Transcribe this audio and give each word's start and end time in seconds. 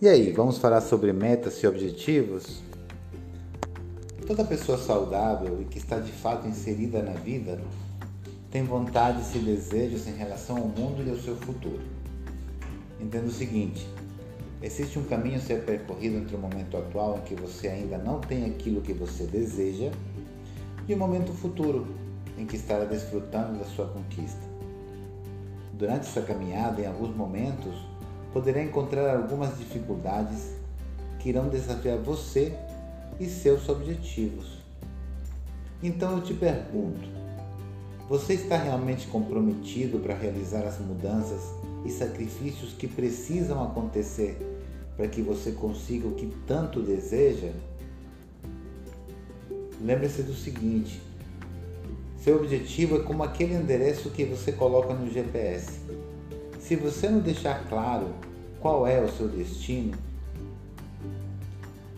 E 0.00 0.06
aí, 0.06 0.30
vamos 0.30 0.58
falar 0.58 0.80
sobre 0.80 1.12
metas 1.12 1.60
e 1.60 1.66
objetivos? 1.66 2.62
Toda 4.28 4.44
pessoa 4.44 4.78
saudável 4.78 5.60
e 5.60 5.64
que 5.64 5.78
está 5.78 5.98
de 5.98 6.12
fato 6.12 6.46
inserida 6.46 7.02
na 7.02 7.14
vida 7.14 7.60
tem 8.48 8.62
vontades 8.62 9.34
e 9.34 9.40
desejos 9.40 10.06
em 10.06 10.12
relação 10.12 10.56
ao 10.56 10.68
mundo 10.68 11.02
e 11.04 11.10
ao 11.10 11.16
seu 11.16 11.34
futuro. 11.34 11.80
Entenda 13.00 13.26
o 13.26 13.32
seguinte: 13.32 13.88
existe 14.62 15.00
um 15.00 15.02
caminho 15.02 15.34
a 15.34 15.40
ser 15.40 15.64
percorrido 15.64 16.18
entre 16.18 16.36
o 16.36 16.38
momento 16.38 16.76
atual 16.76 17.18
em 17.18 17.22
que 17.22 17.34
você 17.34 17.66
ainda 17.66 17.98
não 17.98 18.20
tem 18.20 18.44
aquilo 18.44 18.80
que 18.80 18.92
você 18.92 19.24
deseja 19.24 19.90
e 20.86 20.94
o 20.94 20.96
momento 20.96 21.32
futuro 21.32 21.88
em 22.38 22.46
que 22.46 22.54
estará 22.54 22.84
desfrutando 22.84 23.58
da 23.58 23.64
sua 23.64 23.88
conquista. 23.88 24.46
Durante 25.72 26.06
essa 26.06 26.22
caminhada, 26.22 26.82
em 26.82 26.86
alguns 26.86 27.16
momentos, 27.16 27.74
poderá 28.32 28.62
encontrar 28.62 29.16
algumas 29.16 29.56
dificuldades 29.58 30.52
que 31.18 31.28
irão 31.28 31.48
desafiar 31.48 31.98
você 31.98 32.54
e 33.18 33.26
seus 33.26 33.68
objetivos. 33.68 34.58
Então 35.82 36.16
eu 36.16 36.22
te 36.22 36.34
pergunto: 36.34 37.08
você 38.08 38.34
está 38.34 38.56
realmente 38.56 39.06
comprometido 39.06 39.98
para 39.98 40.14
realizar 40.14 40.66
as 40.66 40.78
mudanças 40.78 41.40
e 41.84 41.90
sacrifícios 41.90 42.72
que 42.72 42.86
precisam 42.86 43.62
acontecer 43.62 44.36
para 44.96 45.06
que 45.06 45.22
você 45.22 45.52
consiga 45.52 46.08
o 46.08 46.14
que 46.14 46.26
tanto 46.46 46.82
deseja? 46.82 47.52
Lembre-se 49.80 50.22
do 50.22 50.34
seguinte: 50.34 51.00
seu 52.18 52.36
objetivo 52.36 52.96
é 52.96 53.00
como 53.00 53.22
aquele 53.22 53.54
endereço 53.54 54.10
que 54.10 54.24
você 54.24 54.52
coloca 54.52 54.92
no 54.92 55.08
GPS. 55.10 55.80
Se 56.68 56.76
você 56.76 57.08
não 57.08 57.20
deixar 57.20 57.66
claro 57.66 58.08
qual 58.60 58.86
é 58.86 59.02
o 59.02 59.08
seu 59.08 59.26
destino, 59.26 59.96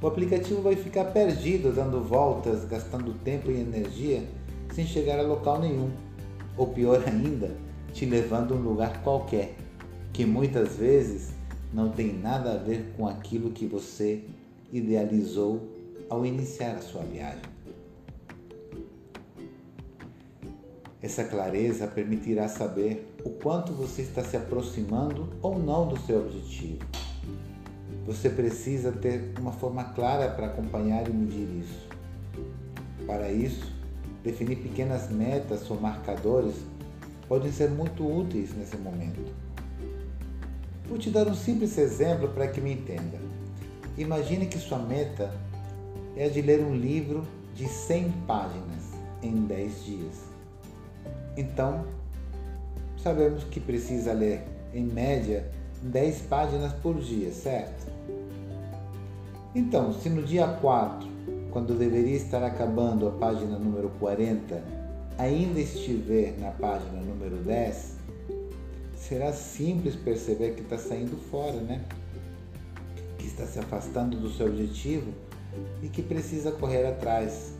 o 0.00 0.06
aplicativo 0.06 0.62
vai 0.62 0.74
ficar 0.74 1.04
perdido 1.12 1.70
dando 1.70 2.00
voltas, 2.00 2.64
gastando 2.64 3.12
tempo 3.22 3.50
e 3.50 3.60
energia 3.60 4.26
sem 4.72 4.86
chegar 4.86 5.18
a 5.18 5.22
local 5.22 5.60
nenhum. 5.60 5.90
Ou 6.56 6.68
pior 6.68 7.04
ainda, 7.06 7.54
te 7.92 8.06
levando 8.06 8.54
a 8.54 8.56
um 8.56 8.62
lugar 8.62 9.02
qualquer, 9.02 9.54
que 10.14 10.24
muitas 10.24 10.76
vezes 10.76 11.32
não 11.70 11.90
tem 11.90 12.14
nada 12.14 12.54
a 12.54 12.56
ver 12.56 12.94
com 12.96 13.06
aquilo 13.06 13.50
que 13.50 13.66
você 13.66 14.24
idealizou 14.72 15.60
ao 16.08 16.24
iniciar 16.24 16.76
a 16.76 16.80
sua 16.80 17.02
viagem. 17.02 17.42
Essa 21.02 21.22
clareza 21.22 21.86
permitirá 21.86 22.48
saber 22.48 23.13
o 23.24 23.30
quanto 23.30 23.72
você 23.72 24.02
está 24.02 24.22
se 24.22 24.36
aproximando 24.36 25.30
ou 25.40 25.58
não 25.58 25.88
do 25.88 25.98
seu 26.00 26.20
objetivo. 26.20 26.84
Você 28.06 28.28
precisa 28.28 28.92
ter 28.92 29.32
uma 29.40 29.52
forma 29.52 29.82
clara 29.84 30.30
para 30.30 30.46
acompanhar 30.46 31.08
e 31.08 31.12
medir 31.12 31.48
isso. 31.58 31.88
Para 33.06 33.32
isso, 33.32 33.72
definir 34.22 34.56
pequenas 34.56 35.10
metas 35.10 35.70
ou 35.70 35.80
marcadores 35.80 36.54
podem 37.26 37.50
ser 37.50 37.70
muito 37.70 38.06
úteis 38.06 38.54
nesse 38.54 38.76
momento. 38.76 39.20
Vou 40.86 40.98
te 40.98 41.08
dar 41.10 41.26
um 41.26 41.34
simples 41.34 41.78
exemplo 41.78 42.28
para 42.28 42.46
que 42.46 42.60
me 42.60 42.72
entenda. 42.72 43.18
Imagine 43.96 44.46
que 44.46 44.58
sua 44.58 44.78
meta 44.78 45.32
é 46.14 46.26
a 46.26 46.28
de 46.28 46.42
ler 46.42 46.60
um 46.60 46.74
livro 46.74 47.24
de 47.54 47.66
100 47.66 48.10
páginas 48.26 48.92
em 49.22 49.46
10 49.46 49.84
dias. 49.84 50.14
Então, 51.36 51.86
sabemos 53.04 53.44
que 53.44 53.60
precisa 53.60 54.14
ler, 54.14 54.42
em 54.72 54.82
média, 54.82 55.44
10 55.82 56.22
páginas 56.22 56.72
por 56.72 56.98
dia, 56.98 57.30
certo? 57.30 57.86
Então, 59.54 59.92
se 59.92 60.08
no 60.08 60.22
dia 60.22 60.48
4, 60.48 61.06
quando 61.50 61.78
deveria 61.78 62.16
estar 62.16 62.42
acabando 62.42 63.06
a 63.06 63.10
página 63.10 63.58
número 63.58 63.90
40, 64.00 64.64
ainda 65.18 65.60
estiver 65.60 66.34
na 66.38 66.50
página 66.50 66.98
número 67.02 67.36
10, 67.36 67.92
será 68.96 69.34
simples 69.34 69.94
perceber 69.94 70.54
que 70.54 70.62
está 70.62 70.78
saindo 70.78 71.18
fora, 71.30 71.60
né? 71.60 71.84
Que 73.18 73.26
está 73.26 73.44
se 73.44 73.58
afastando 73.58 74.16
do 74.16 74.30
seu 74.30 74.46
objetivo 74.46 75.12
e 75.82 75.88
que 75.88 76.02
precisa 76.02 76.50
correr 76.52 76.86
atrás. 76.86 77.52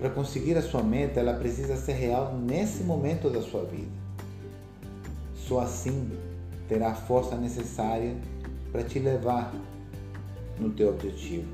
Para 0.00 0.08
conseguir 0.08 0.56
a 0.56 0.62
sua 0.62 0.82
meta, 0.82 1.20
ela 1.20 1.34
precisa 1.34 1.76
ser 1.76 1.92
real 1.92 2.34
nesse 2.34 2.82
momento 2.82 3.28
da 3.28 3.42
sua 3.42 3.64
vida. 3.66 3.92
Só 5.34 5.60
assim 5.60 6.10
terá 6.66 6.92
a 6.92 6.94
força 6.94 7.36
necessária 7.36 8.16
para 8.72 8.82
te 8.82 8.98
levar 8.98 9.54
no 10.58 10.70
teu 10.70 10.88
objetivo. 10.88 11.46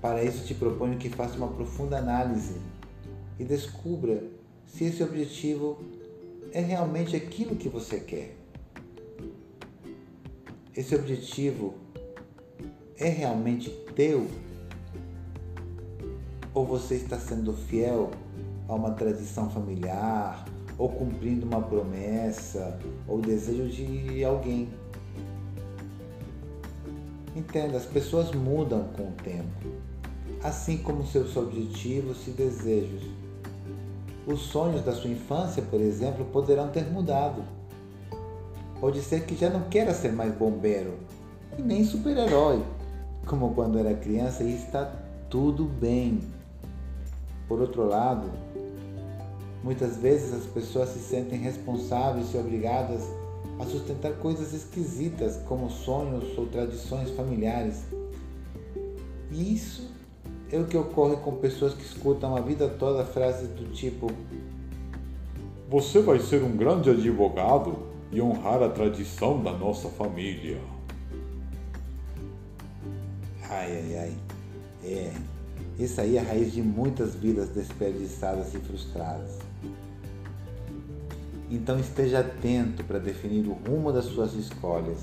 Para 0.00 0.24
isso 0.24 0.46
te 0.46 0.54
proponho 0.54 0.96
que 0.96 1.10
faça 1.10 1.36
uma 1.36 1.48
profunda 1.48 1.98
análise 1.98 2.56
e 3.38 3.44
descubra 3.44 4.24
se 4.64 4.84
esse 4.84 5.02
objetivo 5.02 5.78
é 6.52 6.60
realmente 6.60 7.14
aquilo 7.14 7.54
que 7.54 7.68
você 7.68 8.00
quer. 8.00 8.34
Esse 10.74 10.94
objetivo 10.94 11.74
é 12.96 13.10
realmente 13.10 13.68
teu 13.94 14.26
ou 16.54 16.66
você 16.66 16.96
está 16.96 17.18
sendo 17.18 17.52
fiel 17.52 18.10
a 18.68 18.74
uma 18.74 18.92
tradição 18.92 19.50
familiar, 19.50 20.44
ou 20.78 20.88
cumprindo 20.88 21.46
uma 21.46 21.60
promessa, 21.60 22.78
ou 23.06 23.20
desejo 23.20 23.68
de 23.68 24.24
alguém. 24.24 24.68
Entenda, 27.34 27.76
as 27.76 27.86
pessoas 27.86 28.32
mudam 28.32 28.88
com 28.96 29.04
o 29.04 29.12
tempo, 29.22 29.68
assim 30.42 30.78
como 30.78 31.06
seus 31.06 31.36
objetivos 31.36 32.26
e 32.26 32.30
desejos. 32.30 33.02
Os 34.26 34.40
sonhos 34.40 34.84
da 34.84 34.92
sua 34.92 35.10
infância, 35.10 35.62
por 35.62 35.80
exemplo, 35.80 36.24
poderão 36.26 36.68
ter 36.68 36.84
mudado. 36.90 37.42
Pode 38.80 39.00
ser 39.00 39.24
que 39.24 39.34
já 39.34 39.48
não 39.48 39.62
queira 39.62 39.94
ser 39.94 40.12
mais 40.12 40.34
bombeiro 40.34 40.94
e 41.58 41.62
nem 41.62 41.84
super-herói, 41.84 42.62
como 43.26 43.54
quando 43.54 43.78
era 43.78 43.94
criança, 43.94 44.42
e 44.42 44.54
está 44.54 44.92
tudo 45.30 45.64
bem. 45.64 46.20
Por 47.48 47.60
outro 47.60 47.86
lado, 47.86 48.30
muitas 49.62 49.96
vezes 49.96 50.32
as 50.32 50.46
pessoas 50.46 50.90
se 50.90 50.98
sentem 50.98 51.38
responsáveis 51.38 52.32
e 52.34 52.36
obrigadas 52.36 53.02
a 53.58 53.64
sustentar 53.64 54.12
coisas 54.14 54.52
esquisitas 54.52 55.36
como 55.48 55.70
sonhos 55.70 56.36
ou 56.36 56.46
tradições 56.46 57.10
familiares. 57.10 57.84
E 59.30 59.54
isso 59.54 59.90
é 60.50 60.58
o 60.58 60.66
que 60.66 60.76
ocorre 60.76 61.16
com 61.16 61.36
pessoas 61.36 61.74
que 61.74 61.82
escutam 61.82 62.36
a 62.36 62.40
vida 62.40 62.68
toda 62.68 63.04
frases 63.04 63.48
do 63.48 63.72
tipo: 63.72 64.08
Você 65.68 66.00
vai 66.00 66.18
ser 66.18 66.42
um 66.42 66.56
grande 66.56 66.90
advogado 66.90 67.90
e 68.10 68.20
honrar 68.20 68.62
a 68.62 68.68
tradição 68.68 69.42
da 69.42 69.52
nossa 69.52 69.88
família. 69.88 70.60
Ai, 73.48 73.76
ai, 73.76 73.96
ai. 73.98 74.12
É, 74.84 75.12
isso 75.84 76.00
aí 76.00 76.16
é 76.16 76.20
a 76.20 76.22
raiz 76.22 76.52
de 76.52 76.62
muitas 76.62 77.14
vidas 77.14 77.48
desperdiçadas 77.48 78.54
e 78.54 78.58
frustradas. 78.58 79.38
Então 81.50 81.78
esteja 81.78 82.20
atento 82.20 82.82
para 82.84 82.98
definir 82.98 83.46
o 83.46 83.52
rumo 83.52 83.92
das 83.92 84.06
suas 84.06 84.32
escolhas. 84.34 84.98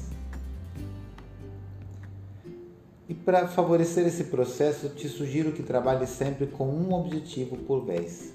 E 3.08 3.14
para 3.14 3.48
favorecer 3.48 4.06
esse 4.06 4.26
processo, 4.26 4.90
te 4.90 5.08
sugiro 5.10 5.52
que 5.52 5.64
trabalhe 5.64 6.06
sempre 6.06 6.48
com 6.48 6.68
um 6.68 6.94
objetivo 6.94 7.58
por 7.58 7.86
vez. 7.86 8.34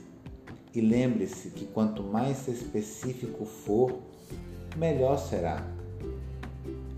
E 0.74 0.80
lembre-se 0.80 1.50
que 1.50 1.64
quanto 1.66 2.02
mais 2.02 2.48
específico 2.48 3.44
for, 3.44 4.00
melhor 4.76 5.16
será. 5.18 5.64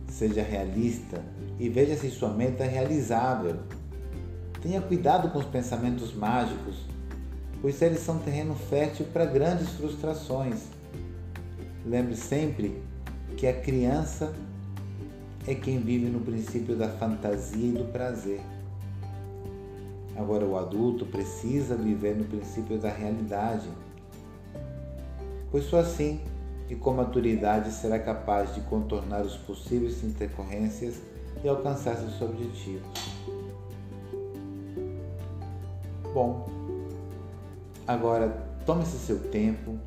Seja 0.08 0.43
realista 0.43 1.22
e 1.58 1.69
veja 1.69 1.96
se 1.96 2.10
sua 2.10 2.31
meta 2.31 2.64
é 2.64 2.69
realizável 2.69 3.56
Tenha 4.62 4.81
cuidado 4.81 5.31
com 5.31 5.38
os 5.38 5.44
pensamentos 5.47 6.14
mágicos, 6.14 6.76
pois 7.61 7.81
eles 7.82 8.00
são 8.00 8.19
terreno 8.19 8.55
fértil 8.55 9.06
para 9.12 9.25
grandes 9.25 9.69
frustrações. 9.70 10.64
Lembre 11.85 12.17
sempre 12.17 12.82
que 13.37 13.47
a 13.47 13.53
criança 13.53 14.35
é 15.47 15.55
quem 15.55 15.79
vive 15.79 16.06
no 16.06 16.20
princípio 16.20 16.75
da 16.75 16.88
fantasia 16.88 17.69
e 17.69 17.73
do 17.73 17.85
prazer. 17.93 18.41
Agora, 20.17 20.44
o 20.47 20.56
adulto 20.56 21.05
precisa 21.05 21.76
viver 21.76 22.17
no 22.17 22.25
princípio 22.25 22.79
da 22.79 22.91
realidade, 22.91 23.69
pois 25.50 25.64
só 25.64 25.79
assim 25.79 26.20
e 26.69 26.75
com 26.75 26.94
maturidade 26.94 27.70
será 27.70 27.99
capaz 27.99 28.55
de 28.55 28.61
contornar 28.62 29.23
os 29.23 29.37
possíveis 29.37 30.03
intercorrências 30.03 31.00
e 31.44 31.49
alcançar 31.49 31.97
seus 31.97 32.20
objetivos. 32.20 32.88
Bom, 36.16 36.48
agora 37.86 38.30
tome-se 38.64 38.96
seu 38.96 39.18
tempo 39.28 39.78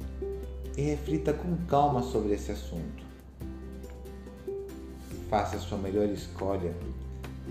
e 0.78 0.82
reflita 0.84 1.34
com 1.34 1.58
calma 1.66 2.04
sobre 2.04 2.34
esse 2.34 2.52
assunto. 2.52 3.04
faça 5.28 5.56
a 5.56 5.60
sua 5.60 5.80
melhor 5.80 6.08
escolha 6.08 6.72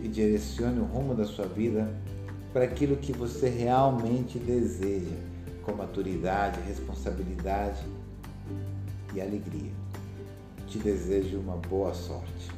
e 0.00 0.06
direcione 0.06 0.78
o 0.78 0.84
rumo 0.84 1.12
da 1.12 1.24
sua 1.24 1.46
vida 1.46 1.92
para 2.52 2.66
aquilo 2.66 2.96
que 2.96 3.12
você 3.12 3.48
realmente 3.48 4.38
deseja, 4.38 5.16
com 5.64 5.72
maturidade, 5.72 6.60
responsabilidade 6.60 7.84
e 9.12 9.20
alegria. 9.20 9.72
Te 10.68 10.78
desejo 10.78 11.40
uma 11.40 11.56
boa 11.56 11.92
sorte. 11.92 12.48